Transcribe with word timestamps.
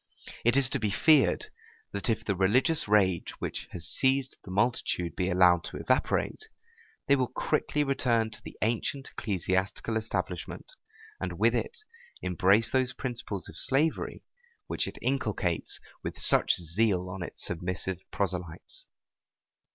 It 0.43 0.57
is 0.57 0.67
to 0.71 0.79
be 0.79 0.89
feared, 0.89 1.51
that 1.91 2.09
if 2.09 2.25
the 2.25 2.35
religious 2.35 2.87
rage 2.87 3.35
which 3.39 3.67
has 3.69 3.87
seized 3.87 4.35
the 4.43 4.49
multitude 4.49 5.15
be 5.15 5.29
allowed 5.29 5.63
to 5.65 5.77
evaporate, 5.77 6.49
they 7.05 7.15
will 7.15 7.27
quickly 7.27 7.83
return 7.83 8.31
to 8.31 8.41
the 8.41 8.57
ancient 8.63 9.09
ecclesiastical 9.09 9.95
establishment; 9.97 10.71
and 11.19 11.33
with 11.37 11.53
it 11.53 11.77
embrace 12.19 12.71
those 12.71 12.93
principles 12.93 13.47
of 13.47 13.55
slavery 13.57 14.23
which 14.65 14.87
it 14.87 14.97
inculcates 15.03 15.79
with 16.01 16.17
such 16.17 16.55
zeal 16.55 17.07
on 17.07 17.21
its 17.21 17.43
submissive 17.45 17.99
proselytes. 18.11 18.87